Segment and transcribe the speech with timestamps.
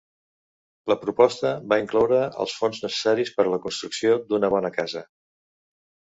[0.91, 5.07] La proposta va incloure els fons necessaris per a la construcció d'una bona casa.